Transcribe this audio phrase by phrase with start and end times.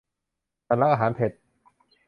[0.67, 1.31] ฉันรักอาหารเผ็ด